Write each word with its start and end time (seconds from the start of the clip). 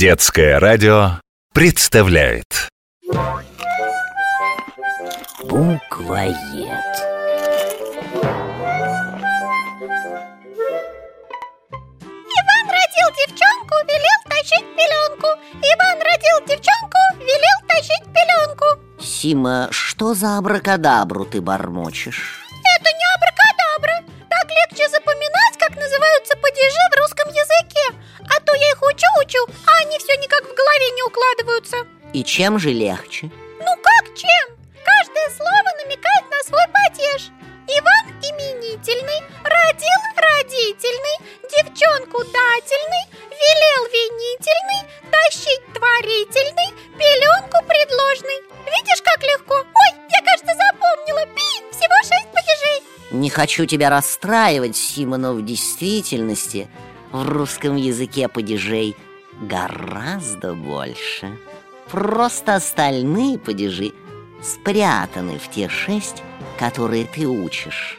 Детское 0.00 0.58
радио 0.58 1.20
представляет 1.52 2.70
Буквоед. 5.44 6.38
Иван 12.32 12.66
родил 12.66 13.08
девчонку, 13.12 13.74
велел 13.84 14.20
тащить 14.24 14.64
пеленку. 14.74 15.28
Иван 15.60 15.98
родил 16.00 16.46
девчонку, 16.46 16.98
велел 17.18 17.58
тащить 17.68 18.06
пеленку. 18.14 18.64
Сима, 18.98 19.68
что 19.70 20.14
за 20.14 20.38
абракадабру 20.38 21.26
ты 21.26 21.42
бормочешь? 21.42 22.46
Это 22.48 22.90
не 22.90 23.04
абракадабра. 23.16 24.02
Так 24.30 24.48
легче 24.48 24.88
запоминать, 24.88 25.58
как 25.58 25.76
называются 25.76 26.38
падежи 26.38 26.88
в 26.90 26.96
русском 27.00 27.28
языке. 27.28 27.49
И 32.12 32.24
чем 32.24 32.58
же 32.58 32.70
легче? 32.70 33.30
Ну 33.60 33.72
как 33.82 34.14
чем? 34.16 34.46
Каждое 34.84 35.28
слово 35.36 35.68
намекает 35.84 36.24
на 36.30 36.42
свой 36.42 36.66
падеж. 36.72 37.30
Иван 37.68 38.18
именительный, 38.18 39.22
родил 39.44 40.00
родительный, 40.16 41.16
девчонку 41.44 42.18
дательный, 42.24 43.06
велел 43.30 43.86
винительный, 43.94 44.90
тащить 45.08 45.62
творительный, 45.72 46.74
пеленку 46.98 47.64
предложный. 47.68 48.42
Видишь, 48.66 49.02
как 49.02 49.22
легко? 49.22 49.54
Ой, 49.54 50.00
я, 50.10 50.20
кажется, 50.24 50.52
запомнила. 50.52 51.26
Пи, 51.26 51.70
всего 51.70 51.96
шесть 52.02 52.32
падежей. 52.32 52.82
Не 53.12 53.30
хочу 53.30 53.66
тебя 53.66 53.88
расстраивать, 53.88 54.76
Сима, 54.76 55.16
но 55.16 55.34
в 55.34 55.44
действительности 55.44 56.68
в 57.12 57.28
русском 57.28 57.76
языке 57.76 58.28
падежей 58.28 58.96
гораздо 59.40 60.54
больше. 60.54 61.38
Просто 61.90 62.54
остальные 62.54 63.38
падежи 63.38 63.92
спрятаны 64.42 65.38
в 65.38 65.50
те 65.50 65.68
шесть, 65.68 66.22
которые 66.58 67.04
ты 67.04 67.26
учишь. 67.26 67.98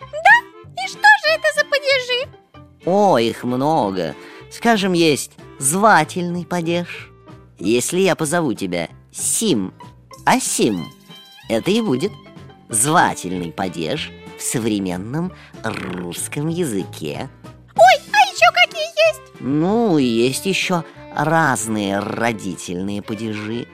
И 0.00 0.88
что 0.88 0.98
же 0.98 1.28
это 1.34 1.46
за 1.54 1.64
падежи? 1.64 2.64
О, 2.86 3.18
их 3.18 3.44
много. 3.44 4.14
Скажем, 4.50 4.94
есть 4.94 5.32
звательный 5.58 6.46
падеж. 6.46 7.10
Если 7.58 8.00
я 8.00 8.16
позову 8.16 8.54
тебя 8.54 8.88
Сим, 9.12 9.74
а 10.24 10.40
Сим, 10.40 10.86
это 11.48 11.70
и 11.70 11.80
будет 11.80 12.12
звательный 12.68 13.52
падеж 13.52 14.12
в 14.38 14.42
современном 14.42 15.32
русском 15.62 16.48
языке. 16.48 17.28
Ой, 17.74 18.00
а 18.12 18.18
еще 18.32 18.50
какие 18.52 18.86
есть? 19.08 19.40
Ну, 19.40 19.98
есть 19.98 20.46
еще 20.46 20.84
разные 21.16 21.98
родительные 21.98 23.02
падежи. 23.02 23.66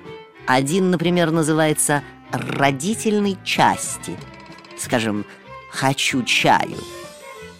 Один, 0.47 0.91
например, 0.91 1.31
называется 1.31 2.03
родительной 2.31 3.37
части. 3.45 4.17
Скажем, 4.79 5.25
хочу 5.71 6.23
чаю. 6.23 6.79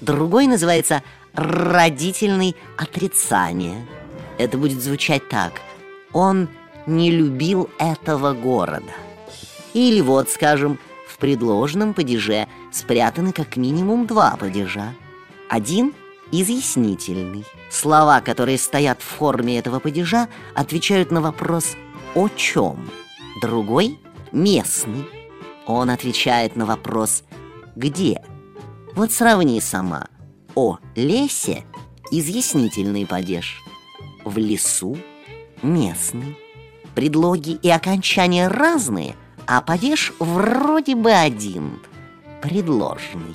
Другой 0.01 0.47
называется 0.47 1.03
родительный 1.35 2.57
отрицание. 2.77 3.87
Это 4.39 4.59
будет 4.59 4.83
звучать 4.83 5.29
так. 5.29 5.61
Он 6.13 6.49
не 6.87 7.11
любил 7.11 7.71
этого 7.79 8.33
города. 8.33 8.93
Или 9.75 10.01
вот, 10.01 10.29
скажем, 10.31 10.79
в 11.09 11.19
предложном 11.19 11.95
падеже 11.95 12.49
спрятаны 12.73 13.33
как 13.33 13.57
минимум 13.57 14.07
два 14.07 14.37
падежа. 14.37 14.95
Один 15.49 15.95
изъяснительный. 16.33 17.45
Слова, 17.71 18.21
которые 18.21 18.59
стоят 18.59 19.01
в 19.01 19.05
форме 19.05 19.59
этого 19.59 19.79
падежа, 19.79 20.29
отвечают 20.55 21.11
на 21.11 21.21
вопрос 21.21 21.77
«о 22.15 22.29
чем?». 22.29 22.91
Другой 23.41 24.01
местный. 24.33 25.07
Он 25.67 25.91
отвечает 25.91 26.57
на 26.57 26.67
вопрос 26.67 27.23
«где?». 27.77 28.23
Вот 28.95 29.13
сравни 29.13 29.61
сама. 29.61 30.09
О 30.55 30.79
лесе 30.97 31.65
изъяснительный 32.11 33.07
падеж. 33.07 33.63
В 34.25 34.37
лесу 34.39 34.99
местный. 35.63 36.37
Предлоги 36.95 37.53
и 37.53 37.71
окончания 37.71 38.49
разные, 38.49 39.17
а 39.47 39.63
падеж 39.63 40.13
вроде 40.19 40.95
бы 40.95 41.11
один. 41.11 41.81
Предложный. 42.43 43.35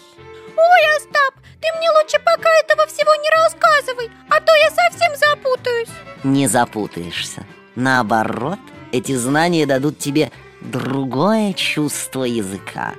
Ой, 0.55 0.97
Остап, 0.97 1.36
ты 1.61 1.67
мне 1.77 1.89
лучше 1.91 2.19
пока 2.19 2.49
этого 2.63 2.85
всего 2.87 3.13
не 3.15 3.29
рассказывай, 3.29 4.11
а 4.29 4.39
то 4.39 4.53
я 4.55 4.69
совсем 4.69 5.15
запутаюсь. 5.15 5.89
Не 6.23 6.47
запутаешься. 6.47 7.45
Наоборот, 7.75 8.59
эти 8.91 9.15
знания 9.15 9.65
дадут 9.65 9.99
тебе 9.99 10.31
другое 10.61 11.53
чувство 11.53 12.23
языка. 12.23 12.93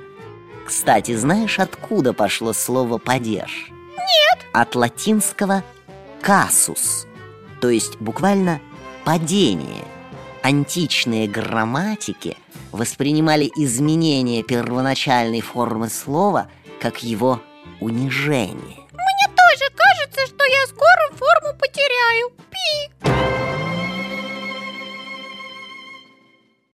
Кстати, 0.65 1.15
знаешь, 1.15 1.59
откуда 1.59 2.13
пошло 2.13 2.53
слово 2.53 2.97
«падеж»? 2.97 3.71
Нет. 3.97 4.45
От 4.53 4.75
латинского 4.75 5.63
«касус», 6.21 7.07
то 7.59 7.69
есть 7.69 7.97
буквально 7.99 8.61
«падение». 9.03 9.83
Античные 10.43 11.27
грамматики 11.27 12.37
воспринимали 12.71 13.51
изменение 13.57 14.43
первоначальной 14.43 15.41
формы 15.41 15.89
слова 15.89 16.47
как 16.79 17.03
его 17.03 17.41
унижение. 17.79 18.77
Мне 18.93 19.35
тоже 19.35 19.65
кажется, 19.75 20.27
что 20.27 20.43
я 20.45 20.67
скоро 20.67 21.09
форму 21.17 21.57
потеряю. 21.59 21.88